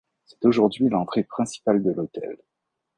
[0.25, 2.35] C'est aujourd'hui l'entrée principale de l'hôtel.